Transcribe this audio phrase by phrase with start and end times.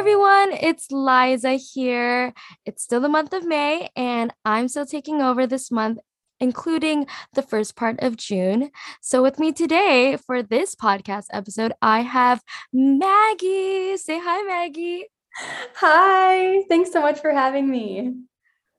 [0.00, 2.32] everyone, it's Liza here.
[2.64, 5.98] It's still the month of May, and I'm still taking over this month,
[6.40, 8.70] including the first part of June.
[9.02, 12.40] So, with me today for this podcast episode, I have
[12.72, 13.98] Maggie.
[13.98, 15.04] Say hi, Maggie.
[15.74, 18.14] Hi, thanks so much for having me.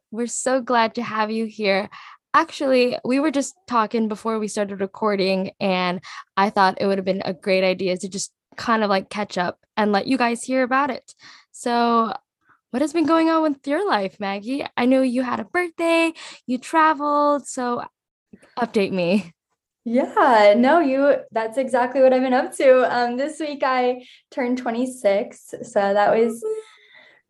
[0.10, 1.92] We're so glad to have you here.
[2.34, 6.02] Actually, we were just talking before we started recording, and
[6.36, 9.38] I thought it would have been a great idea to just kind of like catch
[9.38, 11.14] up and let you guys hear about it.
[11.52, 12.14] So,
[12.72, 14.66] what has been going on with your life, Maggie?
[14.78, 16.14] I know you had a birthday,
[16.48, 17.84] you traveled, so
[18.58, 19.34] update me.
[19.84, 22.96] Yeah, no, you that's exactly what I've been up to.
[22.96, 26.44] Um this week I turned 26, so that was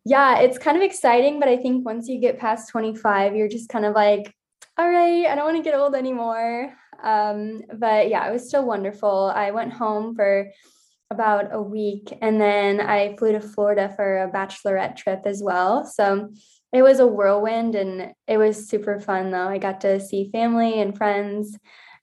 [0.04, 3.68] yeah, it's kind of exciting, but I think once you get past 25, you're just
[3.68, 4.34] kind of like,
[4.76, 6.74] all right, I don't want to get old anymore.
[7.02, 9.32] Um but yeah, it was still wonderful.
[9.34, 10.50] I went home for
[11.12, 12.12] about a week.
[12.20, 15.84] And then I flew to Florida for a bachelorette trip as well.
[15.84, 16.32] So
[16.72, 19.48] it was a whirlwind and it was super fun though.
[19.48, 21.56] I got to see family and friends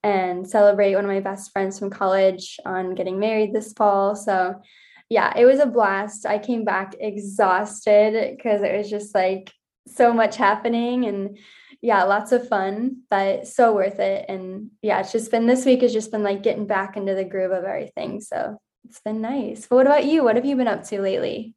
[0.04, 4.16] and celebrate one of my best friends from college on getting married this fall.
[4.16, 4.62] So
[5.10, 6.26] yeah, it was a blast.
[6.26, 9.52] I came back exhausted because it was just like
[9.88, 11.38] so much happening and
[11.82, 14.26] yeah, lots of fun, but so worth it.
[14.30, 17.24] And yeah, it's just been this week has just been like getting back into the
[17.24, 18.22] groove of everything.
[18.22, 18.60] So
[18.90, 19.68] it's been nice.
[19.68, 20.24] But what about you?
[20.24, 21.56] What have you been up to lately?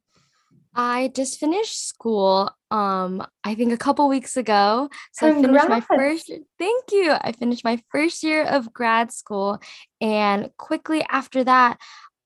[0.75, 4.89] I just finished school um I think a couple weeks ago.
[5.11, 5.65] So Congrats.
[5.65, 7.11] I finished my first thank you.
[7.11, 9.59] I finished my first year of grad school
[10.01, 11.79] and quickly after that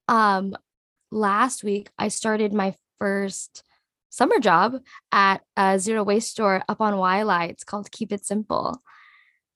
[0.07, 0.55] um
[1.11, 3.63] last week I started my first
[4.09, 4.77] summer job
[5.11, 7.49] at a zero waste store up on Waialae.
[7.49, 8.81] It's called Keep It Simple.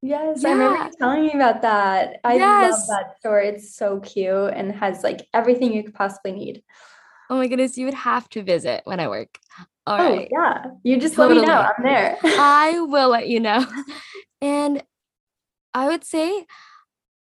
[0.01, 0.49] Yes, yeah.
[0.49, 2.19] I remember you telling me about that.
[2.23, 2.71] I yes.
[2.71, 3.39] love that store.
[3.39, 6.63] It's so cute and has like everything you could possibly need.
[7.29, 9.37] Oh my goodness, you would have to visit when I work.
[9.85, 10.27] All oh, right.
[10.31, 10.65] Yeah.
[10.83, 11.39] You just totally.
[11.39, 11.59] let me know.
[11.61, 12.17] I'm there.
[12.23, 13.65] I will let you know.
[14.41, 14.83] And
[15.73, 16.45] I would say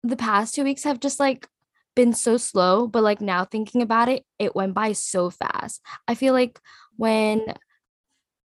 [0.02, 1.48] the past two weeks have just like
[1.96, 5.82] been so slow, but like now thinking about it, it went by so fast.
[6.06, 6.60] I feel like
[6.96, 7.54] when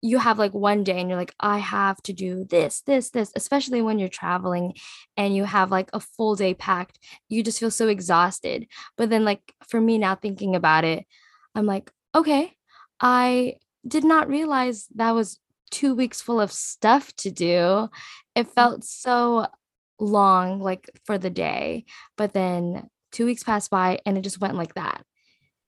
[0.02, 3.32] you have like one day and you're like, I have to do this, this, this,
[3.36, 4.74] especially when you're traveling
[5.16, 8.68] and you have like a full day packed, you just feel so exhausted.
[8.98, 11.06] But then, like, for me now thinking about it,
[11.54, 12.54] I'm like, okay,
[13.00, 13.56] I
[13.88, 15.40] did not realize that was
[15.70, 17.90] two weeks full of stuff to do.
[18.36, 18.54] It mm.
[18.54, 19.48] felt so
[20.00, 21.86] long, like for the day.
[22.18, 25.04] But then two weeks passed by and it just went like that,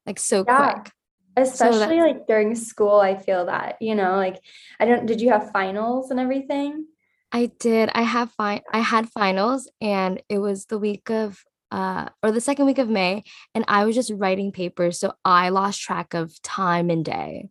[0.08, 0.74] like so yeah.
[0.74, 0.92] quick
[1.36, 4.40] especially so like during school i feel that you know like
[4.80, 6.86] i don't did you have finals and everything
[7.32, 12.08] i did i have fine i had finals and it was the week of uh
[12.22, 13.24] or the second week of may
[13.56, 17.50] and i was just writing papers so i lost track of time and day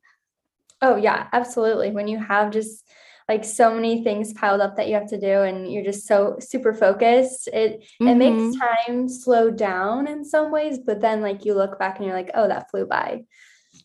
[0.81, 2.89] oh yeah absolutely when you have just
[3.29, 6.37] like so many things piled up that you have to do and you're just so
[6.41, 8.09] super focused it mm-hmm.
[8.09, 8.91] it makes mm-hmm.
[8.93, 12.31] time slow down in some ways but then like you look back and you're like
[12.35, 13.23] oh that flew by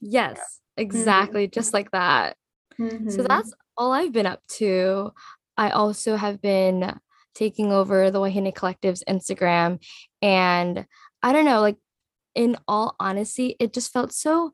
[0.01, 0.81] Yes, mm-hmm.
[0.81, 1.47] exactly.
[1.47, 1.59] Mm-hmm.
[1.59, 2.35] Just like that.
[2.79, 3.09] Mm-hmm.
[3.09, 5.11] So that's all I've been up to.
[5.57, 6.99] I also have been
[7.33, 9.83] taking over the Wahine Collective's Instagram.
[10.21, 10.85] And
[11.23, 11.77] I don't know, like,
[12.35, 14.51] in all honesty, it just felt so,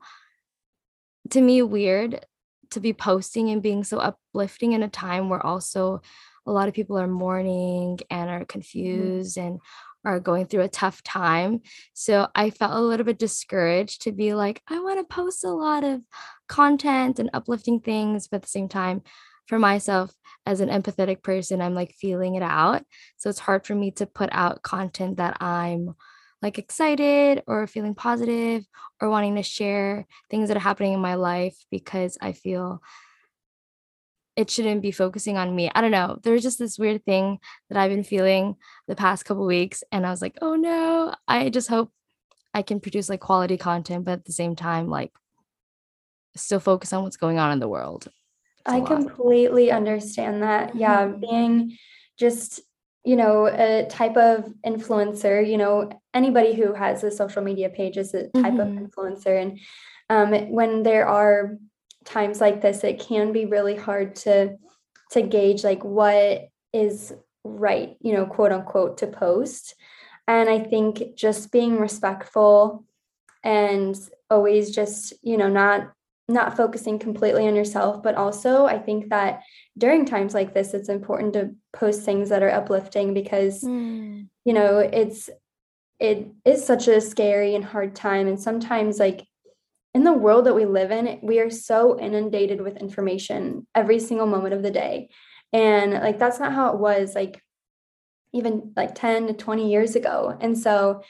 [1.30, 2.24] to me, weird
[2.70, 6.00] to be posting and being so uplifting in a time where also
[6.46, 8.44] a lot of people are mourning and are mm-hmm.
[8.44, 9.48] confused mm-hmm.
[9.48, 9.60] and
[10.04, 11.60] are going through a tough time.
[11.92, 15.50] So I felt a little bit discouraged to be like, I want to post a
[15.50, 16.02] lot of
[16.48, 19.02] content and uplifting things, but at the same time,
[19.46, 20.12] for myself
[20.46, 22.82] as an empathetic person, I'm like feeling it out.
[23.16, 25.94] So it's hard for me to put out content that I'm
[26.42, 28.64] like excited or feeling positive
[29.00, 32.82] or wanting to share things that are happening in my life because I feel
[34.36, 35.70] it shouldn't be focusing on me.
[35.74, 36.18] I don't know.
[36.22, 37.38] There's just this weird thing
[37.68, 38.56] that I've been feeling
[38.88, 41.92] the past couple weeks and I was like, "Oh no, I just hope
[42.52, 45.12] I can produce like quality content but at the same time like
[46.36, 48.08] still focus on what's going on in the world."
[48.66, 50.74] I completely understand that.
[50.74, 51.20] Yeah, mm-hmm.
[51.20, 51.78] being
[52.18, 52.60] just
[53.04, 57.98] you know a type of influencer you know anybody who has a social media page
[57.98, 58.60] is a type mm-hmm.
[58.60, 59.60] of influencer and
[60.10, 61.58] um, when there are
[62.04, 64.56] times like this it can be really hard to
[65.10, 67.12] to gauge like what is
[67.44, 69.74] right you know quote unquote to post
[70.26, 72.84] and i think just being respectful
[73.42, 73.96] and
[74.30, 75.92] always just you know not
[76.26, 79.42] not focusing completely on yourself but also i think that
[79.76, 84.26] during times like this it's important to post things that are uplifting because mm.
[84.44, 85.28] you know it's
[86.00, 89.26] it is such a scary and hard time and sometimes like
[89.94, 94.26] in the world that we live in, we are so inundated with information every single
[94.26, 95.08] moment of the day.
[95.52, 97.40] And like that's not how it was like
[98.32, 100.36] even like 10 to 20 years ago.
[100.40, 101.02] And so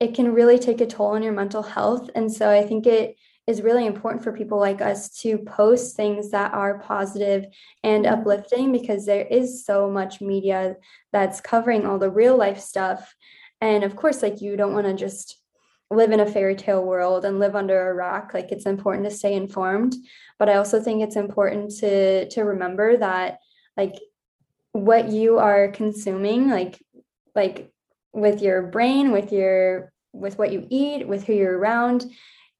[0.00, 2.08] it can really take a toll on your mental health.
[2.14, 3.16] And so I think it
[3.46, 7.44] is really important for people like us to post things that are positive
[7.82, 10.76] and uplifting because there is so much media
[11.12, 13.14] that's covering all the real life stuff.
[13.60, 15.39] And of course, like you don't want to just
[15.90, 19.14] live in a fairy tale world and live under a rock like it's important to
[19.14, 19.94] stay informed.
[20.38, 23.38] But i also think it's important to to remember that
[23.76, 23.96] like
[24.72, 26.80] what you are consuming like
[27.34, 27.72] like
[28.12, 32.04] with your brain with your with what you eat with who you're around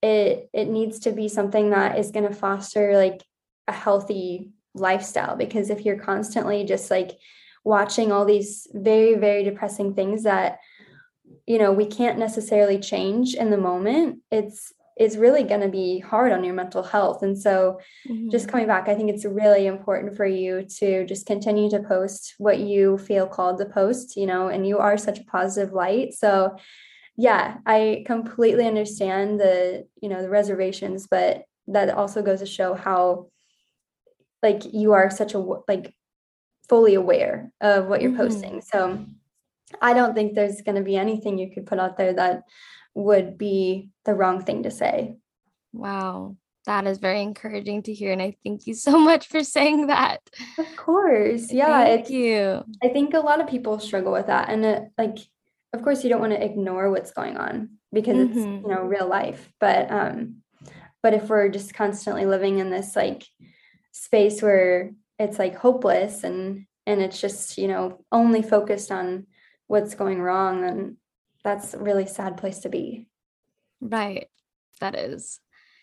[0.03, 3.23] it it needs to be something that is going to foster like
[3.69, 5.37] a healthy lifestyle.
[5.37, 7.19] Because if you're constantly just like
[7.65, 10.59] watching all these very very depressing things that
[11.51, 15.99] you know we can't necessarily change in the moment it's it's really going to be
[15.99, 18.31] hard on your mental health and so mm-hmm.
[18.31, 22.35] just coming back i think it's really important for you to just continue to post
[22.39, 26.15] what you feel called to post you know and you are such a positive light
[26.15, 26.57] so
[27.17, 32.75] yeah i completely understand the you know the reservations but that also goes to show
[32.75, 33.27] how
[34.41, 35.93] like you are such a like
[36.69, 38.29] fully aware of what you're mm-hmm.
[38.29, 39.05] posting so
[39.81, 42.43] i don't think there's going to be anything you could put out there that
[42.95, 45.17] would be the wrong thing to say.
[45.73, 46.37] Wow.
[46.67, 50.21] That is very encouraging to hear and i thank you so much for saying that.
[50.59, 51.53] Of course.
[51.53, 52.65] Yeah thank you.
[52.83, 55.19] I think a lot of people struggle with that and it, like
[55.73, 58.39] of course you don't want to ignore what's going on because mm-hmm.
[58.39, 60.37] it's you know real life but um
[61.03, 63.25] but if we're just constantly living in this like
[63.93, 69.27] space where it's like hopeless and and it's just you know only focused on
[69.71, 70.97] what's going wrong then
[71.45, 73.07] that's a really sad place to be
[73.81, 74.27] right
[74.81, 75.39] that is.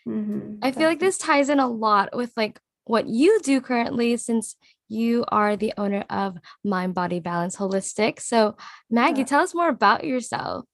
[0.06, 0.56] Mm-hmm.
[0.62, 4.56] i feel like this ties in a lot with like what you do currently since
[4.88, 8.20] you are the owner of Mind Body Balance Holistic.
[8.20, 8.56] So,
[8.90, 9.26] Maggie, yeah.
[9.26, 10.64] tell us more about yourself.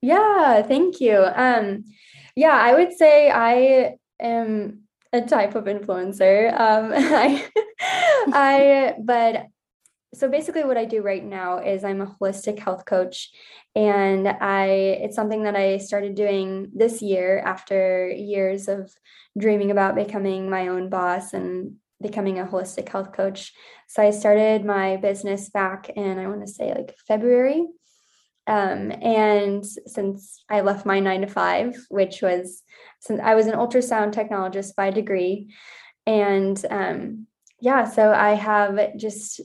[0.00, 1.26] Yeah, thank you.
[1.34, 1.84] Um,
[2.34, 6.58] yeah, I would say I am a type of influencer.
[6.58, 7.46] Um, I,
[8.32, 9.46] I, but
[10.12, 13.30] so basically what I do right now is I'm a holistic health coach
[13.76, 14.66] and I
[15.02, 18.92] it's something that I started doing this year after years of
[19.38, 23.52] dreaming about becoming my own boss and becoming a holistic health coach.
[23.88, 27.66] So I started my business back in, I want to say like February.
[28.46, 32.62] Um, and since I left my nine to five, which was
[33.00, 35.54] since I was an ultrasound technologist by degree.
[36.06, 37.26] And um,
[37.60, 39.40] yeah, so I have just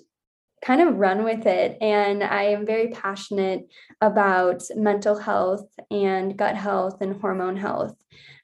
[0.64, 1.78] kind of run with it.
[1.82, 3.68] And I am very passionate
[4.02, 7.96] about mental health and gut health and hormone health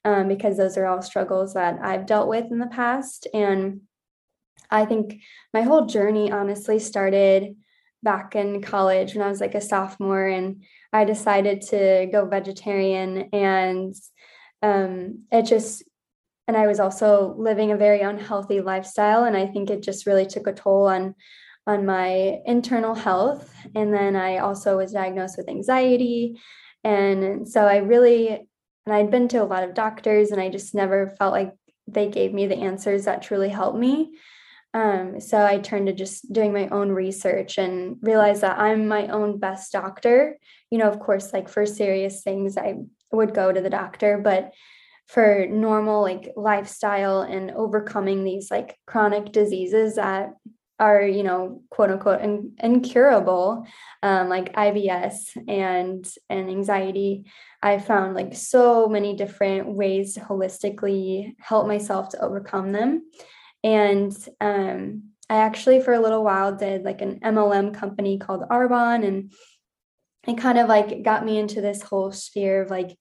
[0.06, 3.28] um, because those are all struggles that I've dealt with in the past.
[3.34, 3.82] And
[4.70, 5.22] I think
[5.54, 7.56] my whole journey honestly started
[8.04, 13.30] back in college when I was like a sophomore and I decided to go vegetarian
[13.32, 13.94] and
[14.64, 15.84] um, it just
[16.48, 20.26] and I was also living a very unhealthy lifestyle and I think it just really
[20.26, 21.16] took a toll on
[21.72, 26.40] on my internal health and then I also was diagnosed with anxiety
[26.84, 28.48] and so I really
[28.86, 31.54] and I'd been to a lot of doctors and I just never felt like
[31.88, 34.12] they gave me the answers that truly helped me
[34.74, 39.08] um, so I turned to just doing my own research and realized that I'm my
[39.08, 40.38] own best doctor.
[40.70, 42.76] You know, of course, like for serious things, I
[43.12, 44.54] would go to the doctor, but
[45.08, 50.30] for normal like lifestyle and overcoming these like chronic diseases that
[50.82, 53.66] are you know quote unquote in, incurable
[54.04, 57.26] um, like IBS and and anxiety
[57.64, 63.04] I found like so many different ways to holistically help myself to overcome them
[63.64, 69.08] and um, I actually, for a little while, did like an MLM company called Arbonne.
[69.08, 69.32] And
[70.28, 72.98] it kind of like got me into this whole sphere of like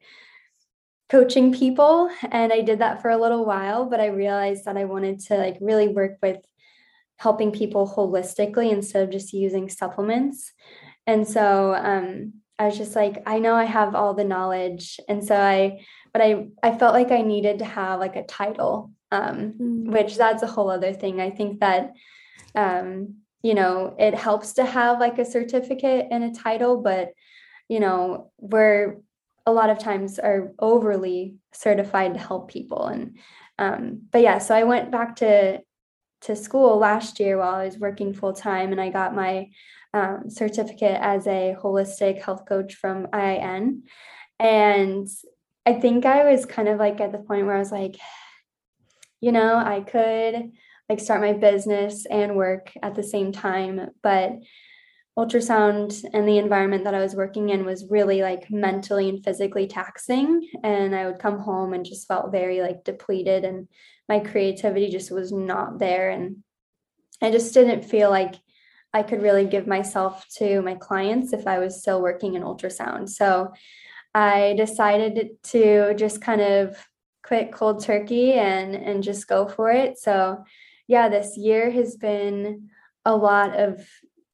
[1.09, 2.09] coaching people.
[2.31, 5.39] And I did that for a little while, but I realized that I wanted to
[5.39, 6.39] like really work with
[7.25, 10.53] helping people holistically instead of just using supplements.
[11.07, 14.99] And so um, I was just like, I know I have all the knowledge.
[15.09, 18.93] And so I, but I, I felt like I needed to have like a title
[19.13, 19.91] um, mm.
[19.91, 21.21] which that's a whole other thing.
[21.21, 21.93] I think that,
[22.55, 27.13] um, you know, it helps to have like a certificate and a title, but,
[27.69, 29.01] you know, we're
[29.47, 32.87] a lot of times are overly certified to help people.
[32.87, 33.19] And,
[33.59, 35.61] um, but yeah, so I went back to,
[36.23, 39.51] to school last year while I was working full time and I got my
[39.95, 43.83] um, certificate as a holistic health coach from IIN.
[44.39, 45.09] And
[45.67, 47.97] I think I was kind of like at the point where I was like,
[49.21, 50.53] you know, I could
[50.89, 54.33] like start my business and work at the same time, but
[55.19, 59.67] ultrasound and the environment that I was working in was really like mentally and physically
[59.67, 60.49] taxing.
[60.65, 63.69] And I would come home and just felt very like depleted, and
[64.11, 66.11] my creativity just was not there.
[66.11, 66.43] And
[67.23, 68.35] I just didn't feel like
[68.93, 73.09] I could really give myself to my clients if I was still working in ultrasound.
[73.09, 73.53] So
[74.13, 76.77] I decided to just kind of
[77.23, 79.97] quit cold turkey and and just go for it.
[79.97, 80.45] So
[80.89, 82.71] yeah, this year has been
[83.05, 83.87] a lot of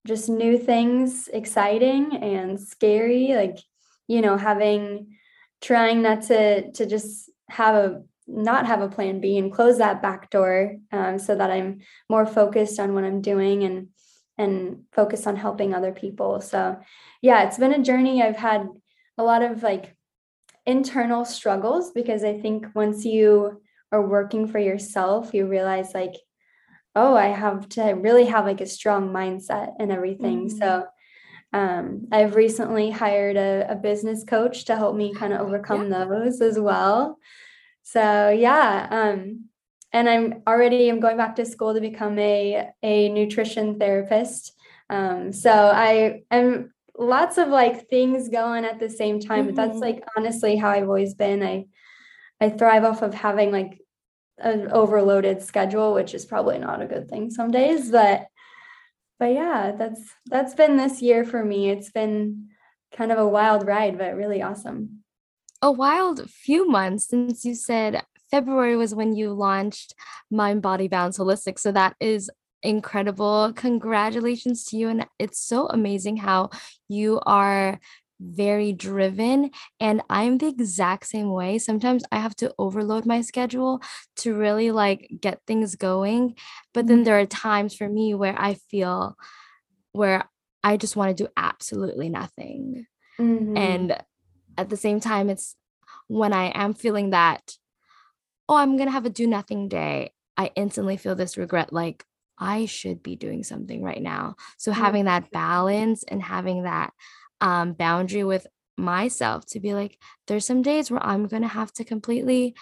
[0.06, 3.59] just new things, exciting and scary, like
[4.09, 5.18] you know, having
[5.61, 10.02] trying not to to just have a not have a plan B and close that
[10.02, 11.80] back door um, so that I'm
[12.11, 13.88] more focused on what I'm doing and
[14.38, 16.40] and focus on helping other people.
[16.42, 16.78] So
[17.23, 18.23] yeah, it's been a journey.
[18.23, 18.68] I've had
[19.16, 19.97] a lot of like
[20.66, 26.14] internal struggles because I think once you are working for yourself, you realize like,
[26.95, 30.49] oh, I have to really have like a strong mindset and everything.
[30.49, 30.59] Mm-hmm.
[30.59, 30.87] So
[31.52, 36.04] um, I've recently hired a, a, business coach to help me kind of overcome yeah.
[36.04, 37.18] those as well.
[37.87, 39.45] So yeah, um,
[39.93, 44.52] and I'm already I'm going back to school to become a a nutrition therapist.
[44.90, 49.47] Um, so I am lots of like things going at the same time.
[49.47, 49.99] But that's mm-hmm.
[49.99, 51.45] like honestly how I've always been.
[51.45, 51.66] I
[52.40, 53.81] I thrive off of having like
[54.38, 57.93] an overloaded schedule, which is probably not a good thing some days.
[57.93, 58.26] But
[59.21, 61.71] but yeah, that's that's been this year for me.
[61.71, 62.49] It's been
[62.97, 65.05] kind of a wild ride, but really awesome.
[65.62, 69.94] A wild few months since you said February was when you launched
[70.30, 71.58] Mind Body Balance Holistic.
[71.58, 72.30] So that is
[72.62, 73.52] incredible.
[73.54, 74.88] Congratulations to you.
[74.88, 76.50] And it's so amazing how
[76.88, 77.78] you are
[78.18, 81.58] very driven and I'm the exact same way.
[81.58, 83.82] Sometimes I have to overload my schedule
[84.16, 86.34] to really like get things going,
[86.72, 87.04] but then mm-hmm.
[87.04, 89.16] there are times for me where I feel
[89.92, 90.28] where
[90.64, 92.86] I just want to do absolutely nothing.
[93.20, 93.56] Mm-hmm.
[93.56, 93.96] And
[94.58, 95.56] at the same time it's
[96.08, 97.56] when I am feeling that
[98.48, 102.04] oh, I'm going to have a do nothing day, I instantly feel this regret like,
[102.38, 104.36] I should be doing something right now.
[104.58, 106.92] So having that balance and having that
[107.40, 108.46] um, boundary with
[108.76, 112.54] myself to be like, there's some days where I'm gonna have to completely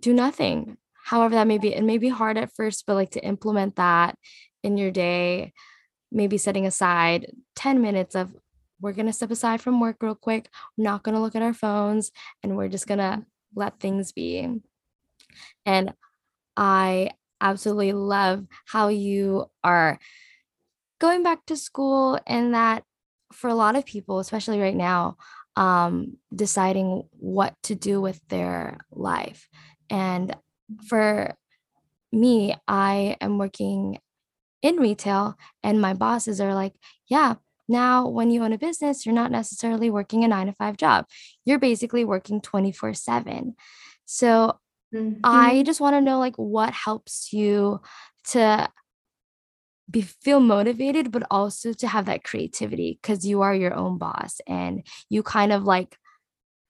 [0.00, 0.78] do nothing.
[1.04, 4.16] However, that may be it may be hard at first, but like to implement that
[4.64, 5.52] in your day,
[6.10, 8.34] maybe setting aside 10 minutes of
[8.80, 12.10] we're gonna step aside from work real quick, we're not gonna look at our phones,
[12.42, 14.60] and we're just gonna let things be.
[15.66, 15.92] And
[16.56, 19.98] I absolutely love how you are
[21.00, 22.84] going back to school and that
[23.32, 25.16] for a lot of people especially right now
[25.56, 29.48] um, deciding what to do with their life
[29.90, 30.34] and
[30.86, 31.34] for
[32.12, 33.98] me i am working
[34.62, 36.74] in retail and my bosses are like
[37.08, 37.34] yeah
[37.68, 41.06] now when you own a business you're not necessarily working a 9 to 5 job
[41.44, 43.54] you're basically working 24 7
[44.04, 44.58] so
[44.94, 45.20] Mm-hmm.
[45.22, 47.80] I just want to know like what helps you
[48.28, 48.68] to
[49.90, 54.40] be feel motivated but also to have that creativity because you are your own boss
[54.46, 55.96] and you kind of like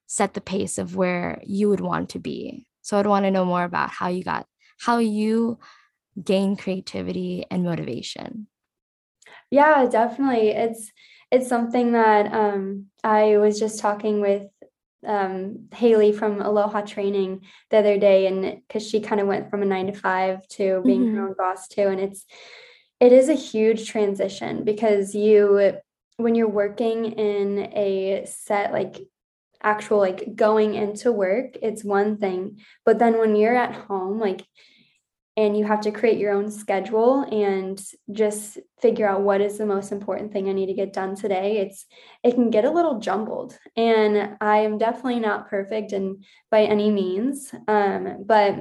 [0.07, 2.67] set the pace of where you would want to be.
[2.83, 4.47] So I'd want to know more about how you got
[4.81, 5.59] how you
[6.23, 8.47] gain creativity and motivation.
[9.50, 10.50] Yeah, definitely.
[10.50, 10.93] It's
[11.31, 14.45] it's something that um I was just talking with
[15.07, 19.62] um, Haley from Aloha Training the other day, and because she kind of went from
[19.62, 21.17] a nine to five to being mm-hmm.
[21.17, 22.25] her own boss too, and it's
[23.00, 25.78] it is a huge transition because you
[26.17, 28.97] when you're working in a set like
[29.62, 34.45] actual like going into work it's one thing but then when you're at home like
[35.38, 37.80] and you have to create your own schedule and
[38.11, 41.59] just figure out what is the most important thing I need to get done today.
[41.59, 41.87] It's
[42.25, 46.90] it can get a little jumbled, and I am definitely not perfect and by any
[46.90, 48.57] means, um, but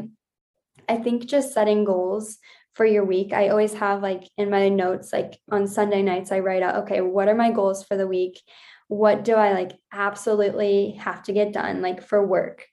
[0.88, 2.38] I think just setting goals
[2.76, 3.34] for your week.
[3.34, 7.02] I always have like in my notes, like on Sunday nights, I write out, okay,
[7.02, 8.40] what are my goals for the week?
[8.88, 12.68] What do I like absolutely have to get done, like for work?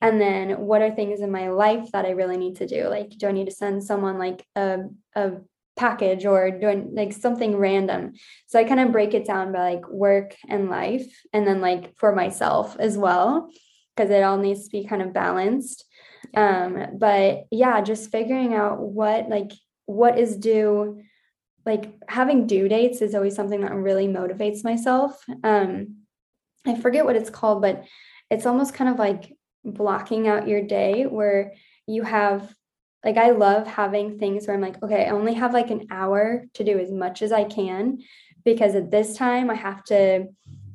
[0.00, 2.88] And then what are things in my life that i really need to do?
[2.88, 4.78] Like do i need to send someone like a,
[5.14, 5.32] a
[5.76, 8.12] package or doing like something random?
[8.46, 11.96] So i kind of break it down by like work and life and then like
[11.96, 13.50] for myself as well
[13.96, 15.84] because it all needs to be kind of balanced.
[16.34, 19.52] Um but yeah just figuring out what like
[19.86, 21.02] what is due
[21.66, 25.22] like having due dates is always something that really motivates myself.
[25.44, 25.96] Um
[26.66, 27.84] i forget what it's called but
[28.30, 31.52] it's almost kind of like blocking out your day where
[31.86, 32.54] you have
[33.04, 36.44] like I love having things where I'm like, okay, I only have like an hour
[36.54, 38.00] to do as much as I can
[38.44, 40.26] because at this time I have to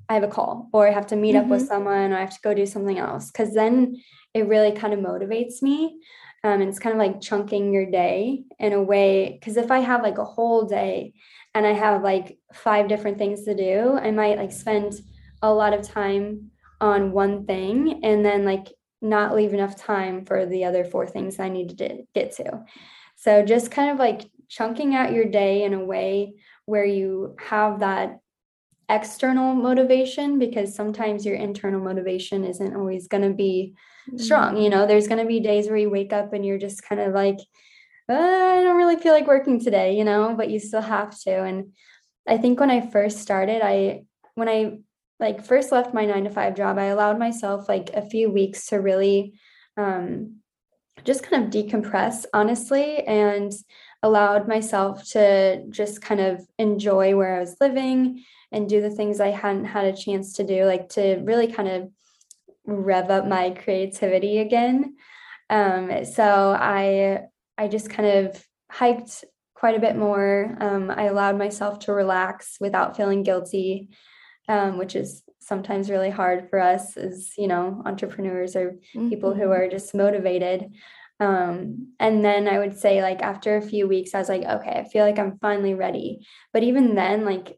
[0.08, 1.46] I have a call or I have to meet mm-hmm.
[1.46, 1.68] up with mm-hmm.
[1.68, 3.98] someone or I have to go do something else cuz then
[4.34, 6.00] it really kind of motivates me.
[6.44, 9.80] Um, and it's kind of like chunking your day in a way because if I
[9.80, 11.14] have like a whole day
[11.56, 14.94] and I have like five different things to do, I might like spend
[15.42, 16.52] a lot of time
[16.82, 21.40] on one thing and then like not leave enough time for the other four things
[21.40, 22.64] I need to get to.
[23.16, 27.80] So just kind of like chunking out your day in a way where you have
[27.80, 28.20] that
[28.90, 33.74] external motivation because sometimes your internal motivation isn't always going to be
[34.18, 34.58] strong.
[34.58, 37.02] You know, there's going to be days where you wake up and you're just kind
[37.02, 37.40] of like,
[38.08, 41.44] uh, I don't really feel like working today, you know, but you still have to.
[41.44, 41.72] And
[42.28, 44.04] I think when I first started, I,
[44.36, 44.78] when I
[45.20, 48.68] like first left my nine to five job, I allowed myself like a few weeks
[48.68, 49.40] to really
[49.78, 50.38] um,
[51.04, 53.52] just kind of decompress, honestly, and
[54.04, 59.20] allowed myself to just kind of enjoy where I was living and do the things
[59.20, 61.92] I hadn't had a chance to do, like to really kind of
[62.66, 64.96] rev up my creativity again.
[65.50, 67.22] Um, so I
[67.58, 70.58] I just kind of hiked quite a bit more.
[70.60, 73.90] Um, I allowed myself to relax without feeling guilty
[74.48, 79.10] um, which is sometimes really hard for us as you know entrepreneurs or mm-hmm.
[79.10, 79.52] people who mm-hmm.
[79.52, 80.66] are just motivated
[81.20, 84.72] um, and then i would say like after a few weeks i was like okay
[84.72, 86.20] i feel like i'm finally ready
[86.52, 87.58] but even then like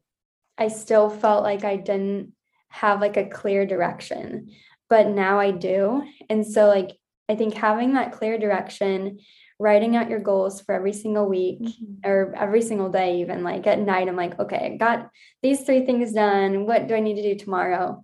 [0.58, 2.34] i still felt like i didn't
[2.70, 4.50] have like a clear direction
[4.90, 6.92] but now i do and so like
[7.30, 9.18] i think having that clear direction
[9.60, 12.10] writing out your goals for every single week mm-hmm.
[12.10, 15.10] or every single day even like at night i'm like okay i got
[15.42, 18.02] these three things done what do i need to do tomorrow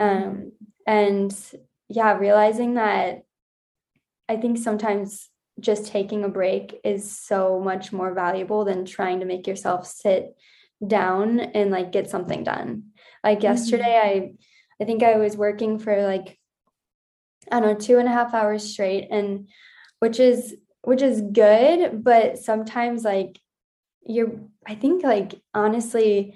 [0.00, 0.28] mm-hmm.
[0.28, 0.52] um
[0.86, 1.36] and
[1.88, 3.22] yeah realizing that
[4.28, 5.28] i think sometimes
[5.60, 10.36] just taking a break is so much more valuable than trying to make yourself sit
[10.86, 12.84] down and like get something done
[13.22, 14.24] like yesterday mm-hmm.
[14.80, 16.38] i i think i was working for like
[17.52, 19.48] i don't know two and a half hours straight and
[20.00, 23.38] which is which is good but sometimes like
[24.06, 24.32] you're
[24.66, 26.34] i think like honestly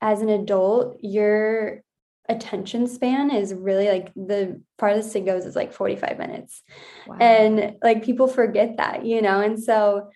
[0.00, 1.82] as an adult your
[2.28, 6.62] attention span is really like the farthest it goes is like 45 minutes.
[7.06, 7.16] Wow.
[7.20, 9.40] and like people forget that you know?
[9.40, 10.08] And so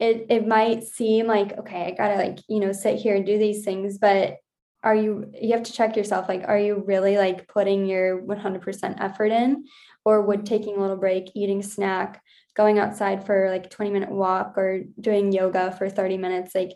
[0.00, 3.38] it it might seem like okay i gotta like you know sit here and do
[3.38, 4.38] these things but
[4.82, 8.94] are you you have to check yourself like are you really like putting your 100%
[8.98, 9.64] effort in
[10.04, 10.46] or would mm-hmm.
[10.46, 12.22] taking a little break eating snack
[12.60, 16.72] going outside for like a 20 minute walk or doing yoga for 30 minutes like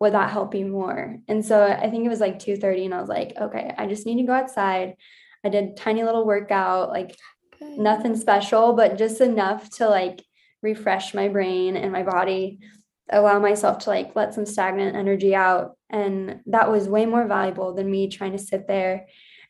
[0.00, 3.00] would that help you more and so i think it was like 2.30 and i
[3.00, 4.94] was like okay i just need to go outside
[5.44, 7.14] i did tiny little workout like
[7.58, 7.78] Good.
[7.78, 10.22] nothing special but just enough to like
[10.62, 12.60] refresh my brain and my body
[13.10, 17.74] allow myself to like let some stagnant energy out and that was way more valuable
[17.74, 19.06] than me trying to sit there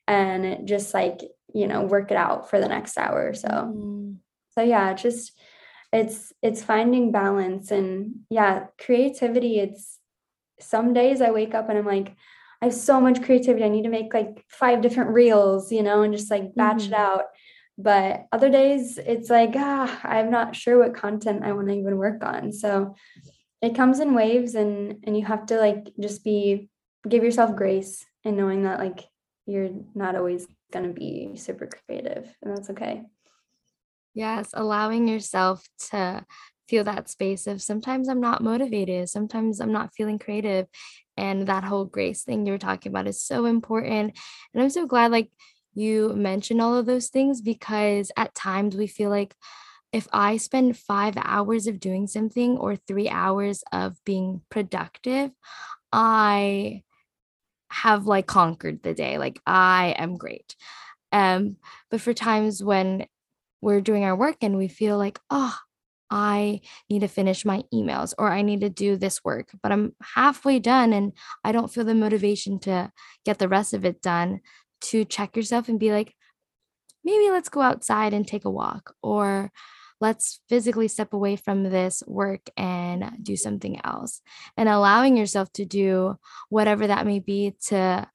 [0.09, 1.20] and just like
[1.55, 4.16] you know work it out for the next hour or so mm.
[4.57, 5.31] so yeah just
[5.96, 9.98] it's it's finding balance and yeah creativity it's
[10.61, 12.14] some days i wake up and i'm like
[12.62, 13.64] i have so much creativity.
[13.64, 16.94] I need to make like five different reels you know and just like batch mm-hmm.
[16.94, 17.24] it out.
[17.78, 21.98] But other days it's like ah i'm not sure what content i want to even
[21.98, 22.52] work on.
[22.52, 22.94] So
[23.61, 26.70] it comes in waves and and you have to like just be
[27.09, 29.04] give yourself grace and knowing that like
[29.46, 33.02] you're not always going to be super creative and that's okay
[34.16, 36.24] Yes, allowing yourself to
[36.70, 40.66] feel that space of sometimes I'm not motivated, sometimes I'm not feeling creative.
[41.18, 44.18] And that whole grace thing you were talking about is so important.
[44.55, 45.31] And I'm so glad like
[45.74, 49.35] you mentioned all of those things because at times we feel like
[49.92, 55.31] if I spend five hours of doing something or three hours of being productive,
[55.92, 56.85] I
[57.70, 59.18] have like conquered the day.
[59.18, 60.57] Like I am great.
[61.12, 61.57] Um,
[61.90, 63.07] but for times when
[63.66, 65.55] we're doing our work and we feel like, oh,
[66.09, 69.92] I need to finish my emails or I need to do this work, but I'm
[70.14, 72.92] halfway done and I don't feel the motivation to
[73.24, 74.40] get the rest of it done.
[74.83, 76.14] To check yourself and be like,
[77.02, 79.50] maybe let's go outside and take a walk, or
[80.00, 84.20] let's physically step away from this work and do something else.
[84.57, 86.16] And allowing yourself to do
[86.50, 88.07] whatever that may be to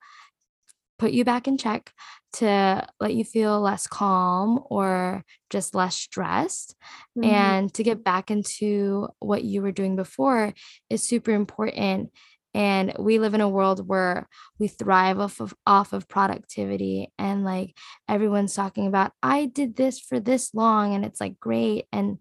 [1.00, 1.92] put you back in check,
[2.34, 6.76] to let you feel less calm or just less stressed
[7.18, 7.30] mm-hmm.
[7.30, 10.54] and to get back into what you were doing before
[10.90, 12.12] is super important
[12.54, 14.28] and we live in a world where
[14.60, 17.78] we thrive off of off of productivity and like
[18.10, 22.18] everyone's talking about i did this for this long and it's like great and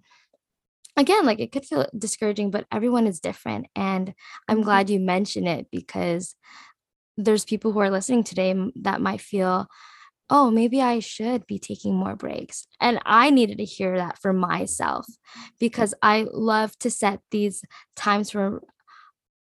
[0.96, 4.14] again like it could feel discouraging but everyone is different and
[4.49, 4.64] i'm mm-hmm.
[4.64, 6.35] glad you mentioned it because
[7.16, 9.66] there's people who are listening today that might feel
[10.31, 14.33] oh maybe i should be taking more breaks and i needed to hear that for
[14.33, 15.07] myself
[15.59, 17.62] because i love to set these
[17.97, 18.62] times for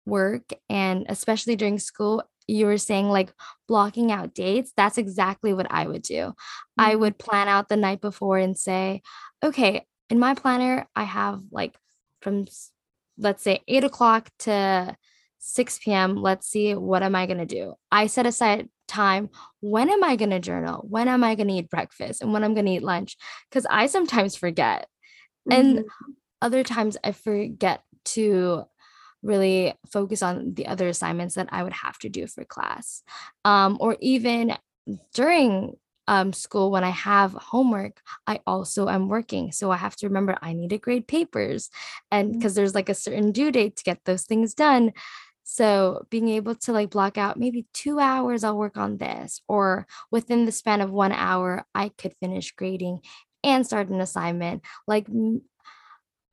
[0.07, 3.33] work and especially during school you were saying like
[3.69, 6.81] blocking out dates that's exactly what i would do mm-hmm.
[6.81, 9.03] i would plan out the night before and say
[9.45, 11.77] okay in my planner i have like
[12.21, 12.47] from
[13.19, 14.97] let's say 8 o'clock to
[15.39, 19.29] 6 p.m let's see what am i going to do i set aside time
[19.61, 22.45] when am i going to journal when am i going to eat breakfast and when
[22.45, 23.17] i'm going to eat lunch
[23.49, 24.89] because i sometimes forget
[25.49, 25.61] mm-hmm.
[25.61, 25.85] and
[26.41, 28.65] other times i forget to
[29.23, 33.03] really focus on the other assignments that I would have to do for class.
[33.45, 34.57] Um, or even
[35.13, 39.53] during um, school, when I have homework, I also am working.
[39.53, 41.69] So I have to remember I need to grade papers.
[42.11, 42.57] And because mm.
[42.57, 44.93] there's like a certain due date to get those things done.
[45.51, 49.87] So being able to like block out maybe two hours, I'll work on this, or
[50.11, 53.01] within the span of one hour, I could finish grading
[53.43, 54.63] and start an assignment.
[54.87, 55.07] Like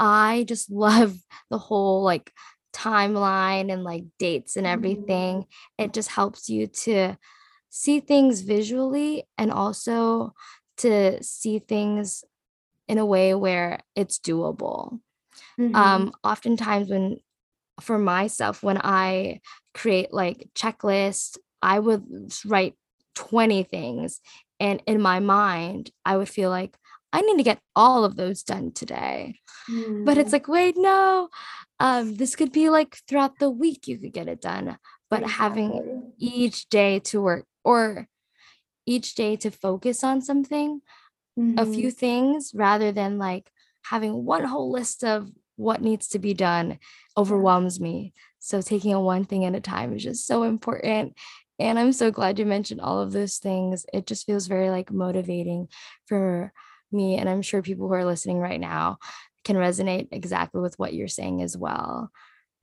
[0.01, 1.17] I just love
[1.49, 2.33] the whole like
[2.73, 5.43] timeline and like dates and everything.
[5.43, 5.85] Mm-hmm.
[5.85, 7.17] It just helps you to
[7.69, 10.33] see things visually and also
[10.79, 12.25] to see things
[12.89, 14.99] in a way where it's doable.
[15.57, 15.73] Mm-hmm.
[15.73, 17.21] Um, oftentimes, when
[17.81, 19.41] for myself, when I
[19.73, 22.75] create like checklists, I would write
[23.15, 24.21] 20 things.
[24.59, 26.77] And in my mind, I would feel like
[27.11, 29.39] I need to get all of those done today.
[29.69, 30.05] Mm.
[30.05, 30.33] But it's mm.
[30.33, 31.29] like, wait, no,
[31.79, 34.77] um, this could be like throughout the week you could get it done.
[35.09, 35.63] But exactly.
[35.63, 38.07] having each day to work or
[38.85, 40.81] each day to focus on something,
[41.37, 41.59] mm-hmm.
[41.59, 43.49] a few things rather than like
[43.83, 46.79] having one whole list of what needs to be done
[47.17, 48.13] overwhelms me.
[48.39, 51.15] So taking a one thing at a time is just so important.
[51.57, 53.85] And I'm so glad you mentioned all of those things.
[53.93, 55.69] It just feels very like motivating
[56.05, 56.51] for
[56.91, 58.97] me and i'm sure people who are listening right now
[59.43, 62.11] can resonate exactly with what you're saying as well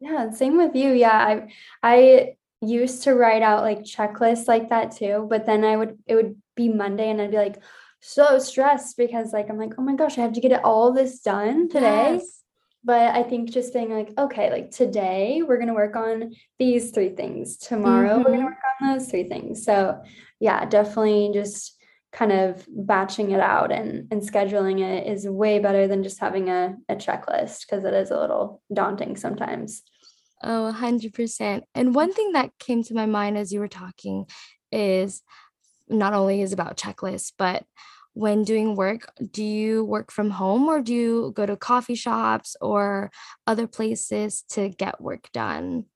[0.01, 1.49] yeah same with you yeah i
[1.83, 6.15] i used to write out like checklists like that too but then i would it
[6.15, 7.61] would be monday and i'd be like
[8.01, 10.93] so stressed because like i'm like oh my gosh i have to get it all
[10.93, 12.42] this done today yes.
[12.85, 16.91] But i think just being like okay like today we're going to work on these
[16.91, 18.23] three things tomorrow mm-hmm.
[18.23, 20.01] we're going to work on those three things so
[20.41, 21.77] yeah definitely just
[22.13, 26.51] kind of batching it out and, and scheduling it is way better than just having
[26.51, 29.83] a, a checklist because it is a little daunting sometimes.
[30.43, 31.63] Oh, 100%.
[31.75, 34.27] And one thing that came to my mind as you were talking
[34.71, 35.23] is
[35.89, 37.65] not only is about checklists, but
[38.15, 42.57] when doing work, do you work from home or do you go to coffee shops
[42.61, 43.11] or
[43.47, 45.87] other places to get work done?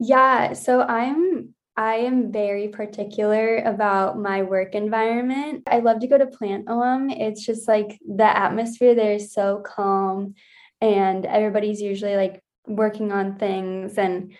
[0.00, 5.64] Yeah, so I'm I am very particular about my work environment.
[5.66, 7.10] I love to go to Plant OM.
[7.10, 10.34] It's just like the atmosphere there is so calm
[10.80, 14.34] and everybody's usually like working on things and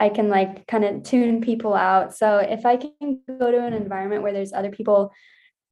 [0.00, 2.16] I can like kind of tune people out.
[2.16, 5.12] So if I can go to an environment where there's other people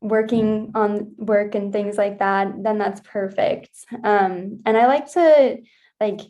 [0.01, 3.71] working on work and things like that, then that's perfect.
[4.05, 5.59] Um, and I like to
[6.01, 6.21] like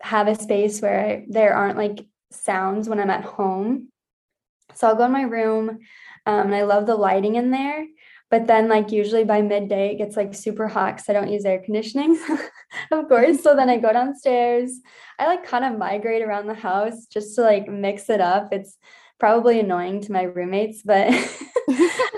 [0.00, 3.88] have a space where I, there aren't like sounds when I'm at home
[4.74, 5.68] so I'll go in my room
[6.26, 7.86] um, and I love the lighting in there.
[8.30, 11.44] But then, like, usually by midday, it gets like super hot because I don't use
[11.44, 12.18] air conditioning,
[12.90, 13.42] of course.
[13.42, 14.80] So then I go downstairs.
[15.18, 18.48] I like kind of migrate around the house just to like mix it up.
[18.52, 18.78] It's
[19.20, 21.12] probably annoying to my roommates, but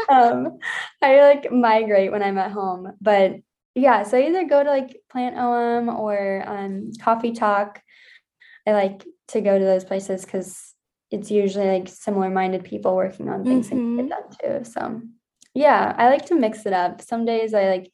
[0.08, 0.58] um,
[1.02, 2.92] I like migrate when I'm at home.
[3.00, 3.36] But
[3.74, 7.80] yeah, so I either go to like Plant OM or um, Coffee Talk.
[8.66, 10.74] I like to go to those places because
[11.10, 13.98] it's usually like similar minded people working on things mm-hmm.
[13.98, 14.70] and get done too.
[14.70, 15.02] So
[15.54, 17.00] yeah, I like to mix it up.
[17.00, 17.92] Some days I like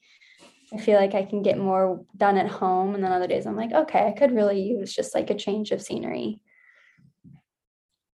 [0.73, 3.57] I feel like I can get more done at home and then other days I'm
[3.57, 6.41] like, okay, I could really use just like a change of scenery.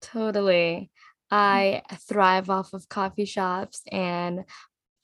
[0.02, 0.92] Totally.
[1.32, 4.46] I thrive off of coffee shops and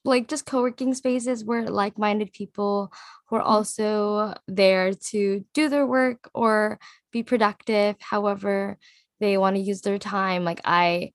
[0.03, 2.91] like just co-working spaces where like-minded people
[3.27, 3.49] who are mm-hmm.
[3.49, 6.79] also there to do their work or
[7.11, 8.77] be productive however
[9.19, 11.11] they want to use their time like i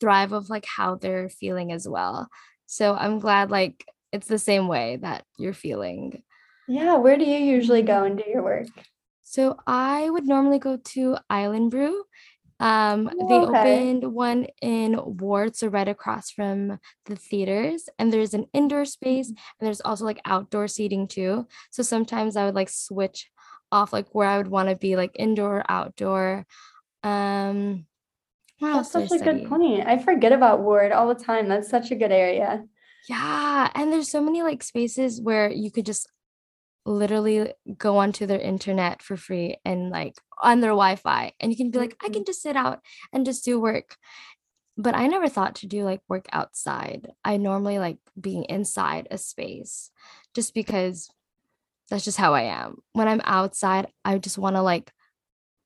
[0.00, 2.28] thrive of like how they're feeling as well
[2.66, 6.22] so i'm glad like it's the same way that you're feeling
[6.66, 8.66] yeah where do you usually go and do your work
[9.26, 12.04] So I would normally go to Island Brew.
[12.60, 13.76] Um, oh, they okay.
[13.76, 19.28] opened one in Ward, so right across from the theaters, and there's an indoor space,
[19.28, 19.58] mm-hmm.
[19.60, 21.46] and there's also like outdoor seating too.
[21.70, 23.30] So sometimes I would like switch
[23.72, 26.46] off like where I would want to be, like indoor, outdoor.
[27.02, 27.86] Um,
[28.60, 29.86] That's such a good point.
[29.86, 31.48] I forget about Ward all the time.
[31.48, 32.64] That's such a good area.
[33.08, 36.08] Yeah, and there's so many like spaces where you could just
[36.86, 41.70] literally go onto their internet for free and like on their Wi-Fi and you can
[41.70, 42.24] be like I can mm-hmm.
[42.26, 42.80] just sit out
[43.12, 43.96] and just do work.
[44.76, 47.12] But I never thought to do like work outside.
[47.24, 49.90] I normally like being inside a space
[50.34, 51.10] just because
[51.90, 52.78] that's just how I am.
[52.92, 54.90] When I'm outside, I just want to like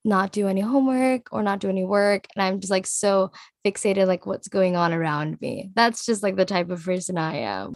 [0.05, 3.31] not do any homework or not do any work and I'm just like so
[3.65, 5.71] fixated like what's going on around me.
[5.75, 7.75] That's just like the type of person I am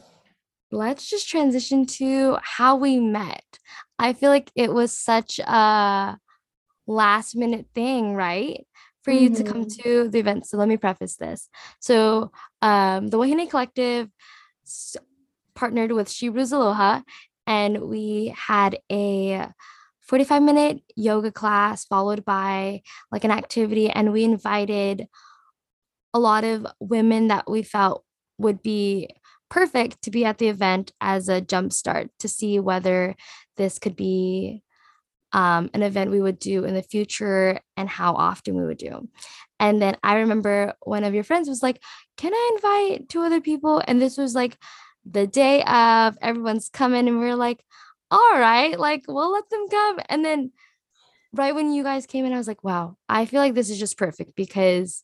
[0.73, 3.43] let's just transition to how we met.
[3.99, 6.17] I feel like it was such a
[6.87, 8.65] last minute thing, right?
[9.03, 9.43] For you mm-hmm.
[9.43, 9.89] to come mm-hmm.
[9.89, 10.47] to the event.
[10.47, 11.49] So let me preface this.
[11.79, 12.31] So
[12.61, 14.09] um, the Wahine Collective
[15.55, 17.01] partnered with She Brews Aloha,
[17.45, 19.49] and we had a
[20.01, 22.81] 45 minute yoga class followed by
[23.11, 25.07] like an activity, and we invited
[26.13, 28.03] a lot of women that we felt
[28.37, 29.09] would be
[29.49, 33.15] perfect to be at the event as a jumpstart to see whether
[33.57, 34.63] this could be
[35.33, 39.09] um, an event we would do in the future and how often we would do.
[39.59, 41.81] And then I remember one of your friends was like,
[42.17, 43.81] Can I invite two other people?
[43.87, 44.57] And this was like
[45.05, 47.63] the day of everyone's coming, and we are like,
[48.11, 49.99] All right, like we'll let them come.
[50.07, 50.51] And then
[51.33, 53.79] right when you guys came in, I was like, Wow, I feel like this is
[53.79, 55.03] just perfect because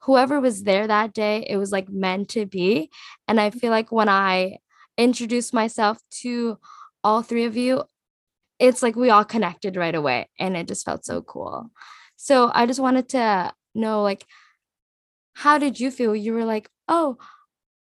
[0.00, 2.90] whoever was there that day, it was like meant to be.
[3.26, 4.58] And I feel like when I
[4.96, 6.58] introduced myself to
[7.04, 7.84] all three of you,
[8.58, 11.70] it's like we all connected right away and it just felt so cool.
[12.16, 14.26] So I just wanted to know like
[15.34, 16.16] how did you feel?
[16.16, 17.16] You were like, "Oh,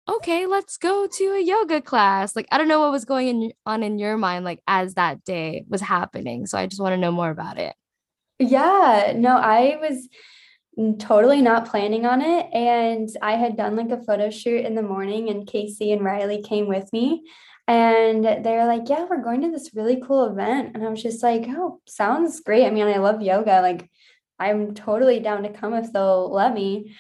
[0.10, 3.52] okay, let's go to a yoga class." Like I don't know what was going in,
[3.66, 6.48] on in your mind like as that day was happening.
[6.48, 7.76] So I just want to know more about it.
[8.40, 10.10] Yeah, no, I was
[11.00, 12.48] totally not planning on it.
[12.54, 16.42] And I had done like a photo shoot in the morning, and Casey and Riley
[16.42, 17.24] came with me.
[17.68, 20.72] And they're like, Yeah, we're going to this really cool event.
[20.76, 22.66] And I was just like, Oh, sounds great.
[22.66, 23.62] I mean, I love yoga.
[23.62, 23.90] Like,
[24.40, 26.96] I'm totally down to come if they'll let me.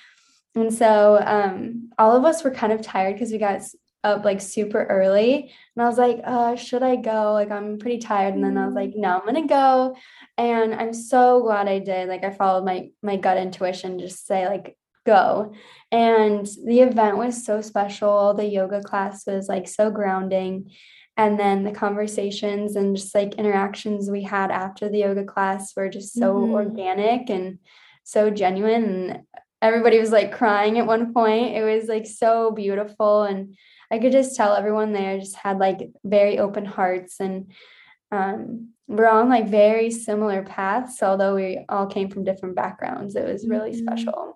[0.55, 3.61] And so um, all of us were kind of tired because we got
[4.05, 5.51] up like super early.
[5.75, 7.33] And I was like, uh, should I go?
[7.33, 8.35] Like, I'm pretty tired.
[8.35, 9.95] And then I was like, no, I'm gonna go.
[10.37, 12.07] And I'm so glad I did.
[12.07, 15.53] Like I followed my my gut intuition, just say, like, go.
[15.91, 18.33] And the event was so special.
[18.33, 20.71] The yoga class was like so grounding.
[21.17, 25.89] And then the conversations and just like interactions we had after the yoga class were
[25.89, 26.53] just so mm-hmm.
[26.53, 27.59] organic and
[28.03, 28.83] so genuine.
[28.83, 29.21] And
[29.61, 31.55] everybody was like crying at one point.
[31.55, 33.23] It was like so beautiful.
[33.23, 33.55] And
[33.91, 37.51] I could just tell everyone there just had like very open hearts and
[38.11, 43.15] um, we're on like very similar paths, although we all came from different backgrounds.
[43.15, 43.87] It was really mm-hmm.
[43.87, 44.34] special.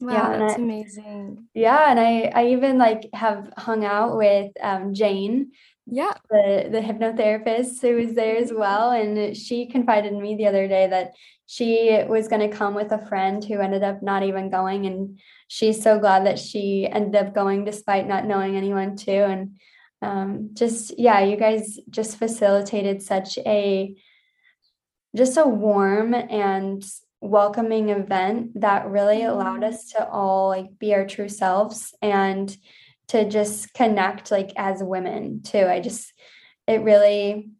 [0.00, 1.48] Wow, yeah, that's I, amazing.
[1.54, 5.52] Yeah, and I I even like have hung out with um, Jane,
[5.86, 10.46] yeah, the the hypnotherapist who was there as well, and she confided in me the
[10.46, 11.12] other day that
[11.46, 15.18] she was going to come with a friend who ended up not even going, and
[15.48, 19.56] she's so glad that she ended up going despite not knowing anyone too, and
[20.02, 23.94] um, just yeah, you guys just facilitated such a
[25.16, 26.84] just a warm and
[27.26, 29.74] welcoming event that really allowed mm-hmm.
[29.74, 32.56] us to all like be our true selves and
[33.08, 35.64] to just connect like as women too.
[35.66, 36.12] I just
[36.66, 37.50] it really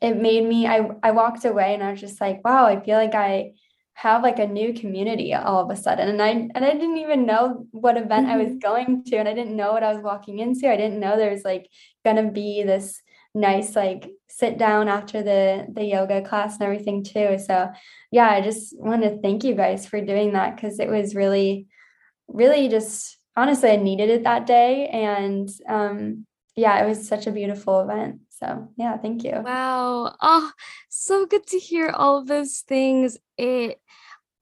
[0.00, 2.96] it made me I I walked away and I was just like, wow, I feel
[2.96, 3.52] like I
[3.94, 7.26] have like a new community all of a sudden and I and I didn't even
[7.26, 8.28] know what event.
[8.28, 8.58] I was mm-hmm.
[8.58, 10.70] going to and I didn't know what I was walking into.
[10.70, 11.68] I didn't know there was like
[12.04, 13.02] going to be this
[13.34, 17.38] nice like sit down after the the yoga class and everything too.
[17.38, 17.70] So,
[18.10, 21.66] yeah, I just want to thank you guys for doing that cuz it was really
[22.28, 27.32] really just honestly I needed it that day and um yeah, it was such a
[27.32, 28.20] beautiful event.
[28.28, 29.40] So, yeah, thank you.
[29.42, 30.14] Wow.
[30.20, 30.52] Oh,
[30.90, 33.16] so good to hear all those things.
[33.38, 33.80] It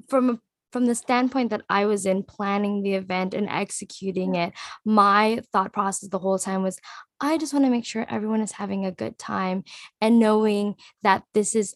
[0.09, 0.40] from
[0.72, 4.52] from the standpoint that I was in planning the event and executing it,
[4.85, 6.78] my thought process the whole time was
[7.20, 9.64] I just want to make sure everyone is having a good time
[10.00, 11.74] and knowing that this is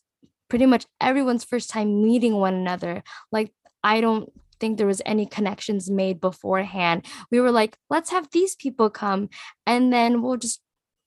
[0.48, 3.02] pretty much everyone's first time meeting one another.
[3.32, 3.52] Like,
[3.82, 7.06] I don't think there was any connections made beforehand.
[7.30, 9.28] We were like, let's have these people come
[9.66, 10.60] and then we'll just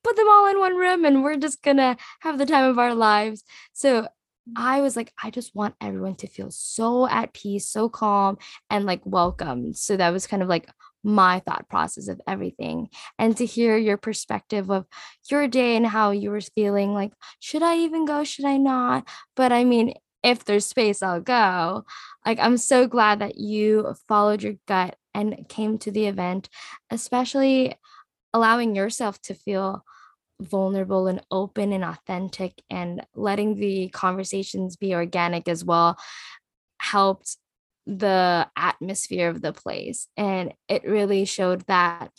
[0.03, 2.93] put them all in one room and we're just gonna have the time of our
[2.93, 3.43] lives.
[3.73, 4.07] So
[4.55, 8.37] I was like, I just want everyone to feel so at peace, so calm,
[8.69, 9.77] and like welcomed.
[9.77, 10.69] So that was kind of like
[11.03, 12.89] my thought process of everything.
[13.17, 14.85] And to hear your perspective of
[15.29, 18.23] your day and how you were feeling like, should I even go?
[18.23, 19.07] Should I not?
[19.35, 21.85] But I mean, if there's space, I'll go.
[22.25, 26.49] Like, I'm so glad that you followed your gut and came to the event,
[26.91, 27.75] especially
[28.33, 29.83] allowing yourself to feel
[30.41, 35.97] vulnerable and open and authentic and letting the conversations be organic as well
[36.79, 37.37] helped
[37.87, 42.11] the atmosphere of the place and it really showed that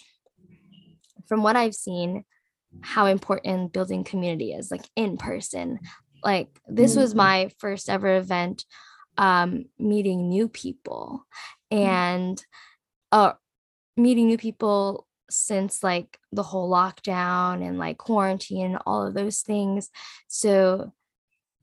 [1.29, 2.25] from what i've seen
[2.81, 5.79] how important building community is like in person
[6.25, 7.19] like this was mm-hmm.
[7.19, 8.65] my first ever event
[9.19, 11.25] um meeting new people
[11.73, 11.85] mm-hmm.
[11.85, 12.45] and
[13.13, 13.33] uh
[13.97, 19.41] meeting new people since like the whole lockdown and like quarantine and all of those
[19.41, 19.91] things.
[20.29, 20.93] So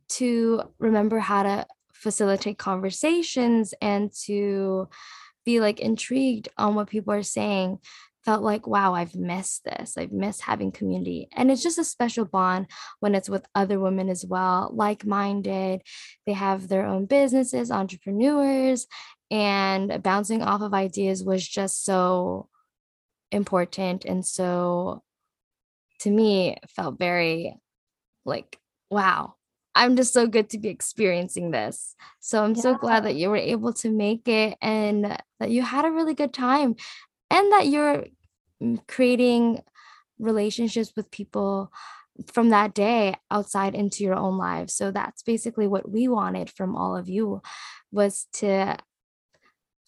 [0.10, 4.88] to remember how to facilitate conversations and to
[5.46, 7.80] be like intrigued on what people are saying
[8.24, 9.98] felt like wow i've missed this.
[9.98, 11.30] I've missed having community.
[11.34, 12.68] And it's just a special bond
[13.00, 15.84] when it's with other women as well like-minded.
[16.26, 18.88] They have their own businesses entrepreneurs
[19.32, 22.50] and bouncing off of ideas was just so
[23.36, 25.04] important and so
[26.00, 27.56] to me felt very
[28.24, 28.58] like
[28.90, 29.36] wow
[29.76, 32.62] i'm just so good to be experiencing this so i'm yeah.
[32.62, 36.14] so glad that you were able to make it and that you had a really
[36.14, 36.76] good time
[37.30, 38.06] and that you're
[38.64, 39.62] mm, creating
[40.18, 41.72] relationships with people
[42.32, 46.76] from that day outside into your own lives so that's basically what we wanted from
[46.76, 47.42] all of you
[47.92, 48.78] was to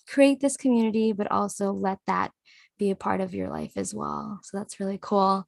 [0.05, 2.31] create this community but also let that
[2.77, 4.39] be a part of your life as well.
[4.43, 5.47] So that's really cool.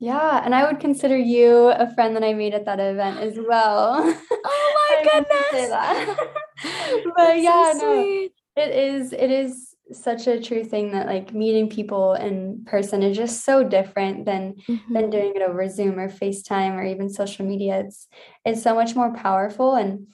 [0.00, 3.38] Yeah, and I would consider you a friend that I made at that event as
[3.38, 4.14] well.
[4.46, 5.70] Oh my goodness.
[7.04, 11.32] but that's yeah, so no, it is it is such a true thing that like
[11.32, 14.92] meeting people in person is just so different than mm-hmm.
[14.92, 17.80] than doing it over Zoom or FaceTime or even social media.
[17.80, 18.06] It's
[18.44, 20.08] it's so much more powerful and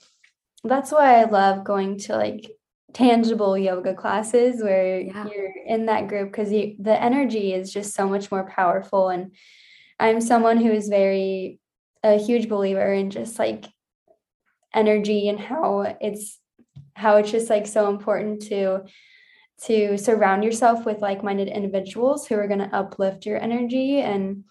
[0.63, 2.49] that's why I love going to like
[2.93, 5.25] tangible yoga classes where yeah.
[5.27, 9.09] you're in that group because the energy is just so much more powerful.
[9.09, 9.33] And
[9.99, 11.59] i'm someone who is very
[12.03, 13.65] a huge believer in just like
[14.73, 16.39] energy and how it's
[16.95, 18.81] how it's just like so important to
[19.63, 23.99] to surround yourself with like-minded individuals who are going to uplift your energy.
[23.99, 24.45] And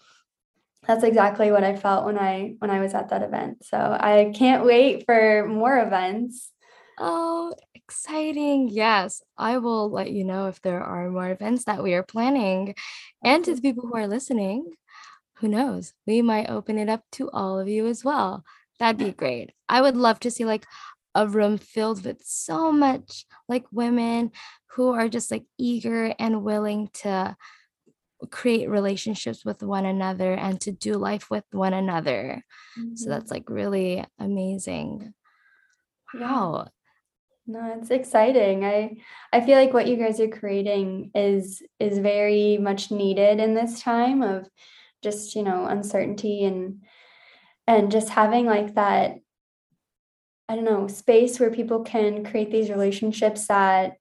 [0.87, 3.65] that's exactly what i felt when i when i was at that event.
[3.65, 6.51] So i can't wait for more events
[7.03, 8.69] Oh, exciting.
[8.69, 12.75] Yes, I will let you know if there are more events that we are planning.
[13.23, 14.73] And to the people who are listening,
[15.37, 18.43] who knows, we might open it up to all of you as well.
[18.79, 19.51] That'd be great.
[19.67, 20.67] I would love to see like
[21.15, 24.31] a room filled with so much like women
[24.75, 27.35] who are just like eager and willing to
[28.29, 32.45] create relationships with one another and to do life with one another.
[32.79, 32.95] Mm-hmm.
[32.95, 35.15] So that's like really amazing.
[36.13, 36.67] Wow.
[37.47, 38.63] No, it's exciting.
[38.63, 38.97] I
[39.33, 43.81] I feel like what you guys are creating is is very much needed in this
[43.81, 44.47] time of
[45.01, 46.83] just, you know, uncertainty and
[47.67, 49.17] and just having like that
[50.49, 53.93] I don't know, space where people can create these relationships that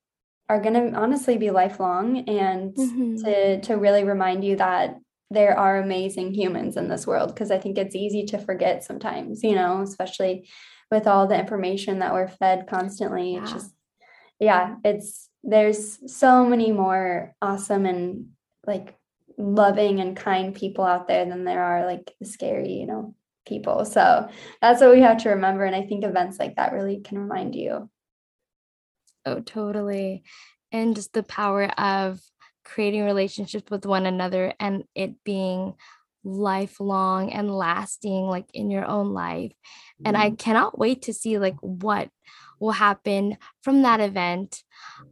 [0.49, 3.17] are going to honestly be lifelong and mm-hmm.
[3.25, 4.97] to to really remind you that
[5.31, 9.45] there are amazing humans in this world because I think it's easy to forget sometimes,
[9.45, 10.49] you know, especially
[10.91, 13.37] with all the information that we're fed constantly.
[13.37, 13.73] It's just,
[14.39, 18.31] yeah, it's, there's so many more awesome and
[18.67, 18.97] like
[19.39, 23.15] loving and kind people out there than there are like scary, you know,
[23.47, 23.85] people.
[23.85, 24.29] So
[24.61, 25.65] that's what we have to remember.
[25.65, 27.89] And I think events like that really can remind you.
[29.25, 30.25] Oh, totally.
[30.73, 32.21] And just the power of
[32.65, 35.75] creating relationships with one another and it being
[36.25, 39.53] lifelong and lasting like in your own life
[40.05, 40.35] and i mm-hmm.
[40.37, 42.11] cannot wait to see like what
[42.59, 44.63] will happen from that event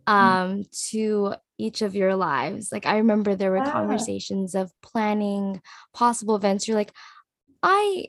[0.06, 0.12] mm.
[0.12, 5.60] um to each of your lives like i remember there were conversations of planning
[5.94, 6.92] possible events you're like
[7.62, 8.04] i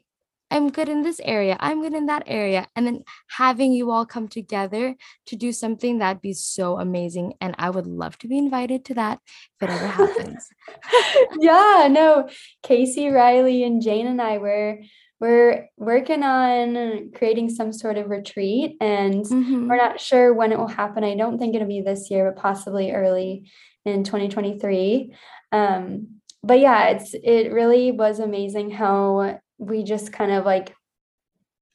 [0.52, 2.68] I'm good in this area, I'm good in that area.
[2.76, 4.96] And then having you all come together
[5.28, 7.34] to do something that'd be so amazing.
[7.42, 9.20] And I would love to be invited to that
[9.60, 10.50] if it ever happens.
[11.40, 12.30] yeah, no,
[12.64, 14.80] Casey, Riley, and Jane and I were
[15.20, 19.68] we're working on creating some sort of retreat and mm-hmm.
[19.68, 21.04] we're not sure when it will happen.
[21.04, 23.52] I don't think it'll be this year, but possibly early
[23.84, 25.14] in 2023.
[25.52, 30.76] Um, but yeah, it's it really was amazing how we just kind of like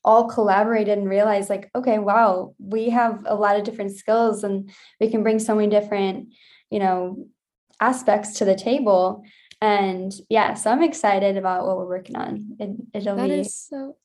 [0.04, 4.70] all collaborated and realized like okay wow we have a lot of different skills and
[5.00, 6.28] we can bring so many different
[6.70, 7.26] you know
[7.80, 9.22] aspects to the table.
[9.60, 12.56] And yeah so i'm excited about what we're working on.
[12.58, 13.96] It, it'll that be is so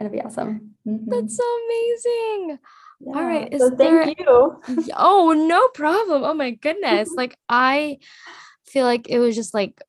[0.00, 0.74] it'll be awesome.
[0.86, 1.10] Mm-hmm.
[1.10, 2.58] that's so amazing.
[3.00, 3.14] Yeah.
[3.14, 4.08] all right is so thank there...
[4.08, 4.62] you.
[4.96, 6.24] Oh no problem.
[6.24, 7.08] Oh my goodness.
[7.16, 7.98] Like i
[8.64, 9.80] feel like it was just like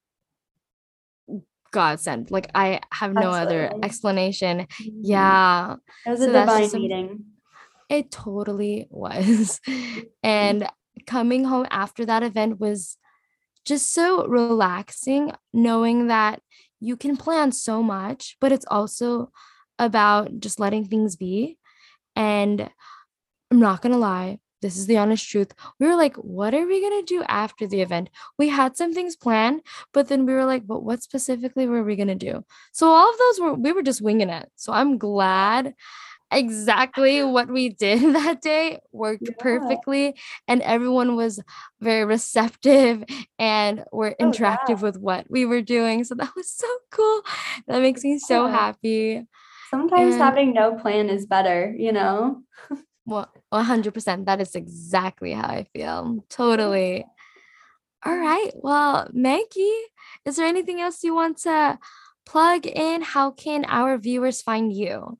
[1.77, 2.31] godsend.
[2.31, 3.67] Like I have no Absolutely.
[3.67, 4.59] other explanation.
[4.61, 5.01] Mm-hmm.
[5.03, 5.75] Yeah.
[6.07, 7.25] It was so a divine meeting.
[7.87, 9.61] It totally was.
[10.23, 10.67] and
[11.05, 12.97] coming home after that event was
[13.63, 16.41] just so relaxing, knowing that
[16.79, 19.31] you can plan so much, but it's also
[19.77, 21.59] about just letting things be.
[22.15, 22.71] And
[23.51, 25.53] I'm not going to lie, this is the honest truth.
[25.79, 28.09] We were like, what are we going to do after the event?
[28.37, 29.61] We had some things planned,
[29.93, 32.43] but then we were like, but what specifically were we going to do?
[32.71, 34.49] So all of those were, we were just winging it.
[34.55, 35.73] So I'm glad
[36.31, 39.35] exactly what we did that day worked yeah.
[39.39, 40.15] perfectly
[40.47, 41.39] and everyone was
[41.79, 43.03] very receptive
[43.39, 44.81] and were oh, interactive oh, yeah.
[44.81, 47.21] with what we were doing so that was so cool
[47.67, 48.51] that makes me so yeah.
[48.51, 49.25] happy
[49.69, 52.41] sometimes and, having no plan is better you know
[53.07, 57.05] well 100% that is exactly how i feel totally
[58.05, 59.81] all right well maggie
[60.25, 61.79] is there anything else you want to
[62.25, 65.17] plug in how can our viewers find you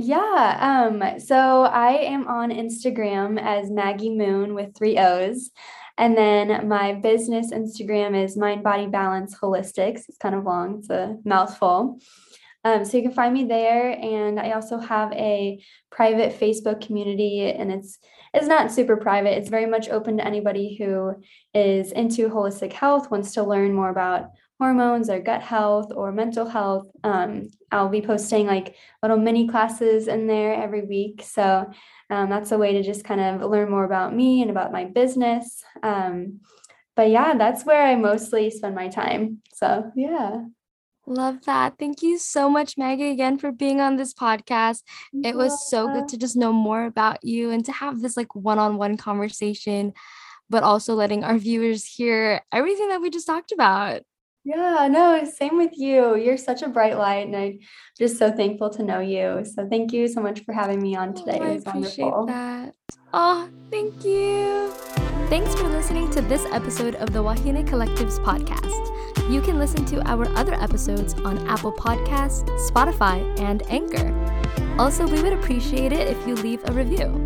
[0.00, 0.86] yeah.
[0.92, 5.50] Um, so I am on Instagram as Maggie Moon with three O's.
[5.98, 10.02] And then my business Instagram is Mind Body Balance Holistics.
[10.08, 11.98] It's kind of long, it's a mouthful.
[12.64, 13.90] Um, so you can find me there.
[13.90, 17.98] And I also have a private Facebook community, and it's
[18.34, 19.38] it's not super private.
[19.38, 21.14] It's very much open to anybody who
[21.54, 26.46] is into holistic health, wants to learn more about hormones or gut health or mental
[26.46, 26.88] health.
[27.04, 31.22] Um, I'll be posting like little mini classes in there every week.
[31.24, 31.70] So
[32.10, 34.84] um, that's a way to just kind of learn more about me and about my
[34.84, 35.62] business.
[35.82, 36.40] Um,
[36.96, 39.38] but yeah, that's where I mostly spend my time.
[39.54, 40.40] So yeah.
[41.08, 41.78] Love that.
[41.78, 44.82] Thank you so much, Maggie, again for being on this podcast.
[45.24, 48.34] It was so good to just know more about you and to have this like
[48.34, 49.94] one on one conversation,
[50.50, 54.02] but also letting our viewers hear everything that we just talked about.
[54.44, 56.14] Yeah, no, same with you.
[56.14, 57.58] You're such a bright light, and I'm
[57.98, 59.44] just so thankful to know you.
[59.44, 61.38] So thank you so much for having me on oh, today.
[61.40, 62.26] Oh, I appreciate wonderful.
[62.26, 62.74] that.
[63.14, 64.70] Oh, thank you.
[65.28, 68.97] Thanks for listening to this episode of the Wahine Collectives podcast.
[69.30, 74.14] You can listen to our other episodes on Apple Podcasts, Spotify, and Anchor.
[74.78, 77.24] Also, we would appreciate it if you leave a review.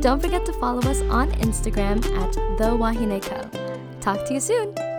[0.00, 3.48] Don't forget to follow us on Instagram at The Wahine Co.
[4.00, 4.93] Talk to you soon.